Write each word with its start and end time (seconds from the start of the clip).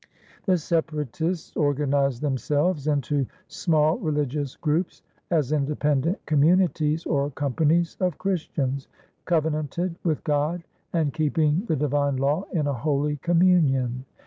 The 0.47 0.57
Separatists 0.57 1.55
organized 1.55 2.23
themselves 2.23 2.87
into 2.87 3.27
small 3.47 3.99
religious 3.99 4.55
groups, 4.55 5.03
as 5.29 5.51
independent 5.51 6.25
communities 6.25 7.05
or 7.05 7.29
companies 7.29 7.97
of 7.99 8.17
Christians, 8.17 8.87
covenanted 9.25 9.93
with 10.03 10.23
God 10.23 10.63
and 10.91 11.13
keeping 11.13 11.65
the 11.65 11.75
Divine 11.75 12.17
Law 12.17 12.45
in 12.51 12.65
a 12.65 12.73
Holy 12.73 13.17
Communion. 13.17 14.05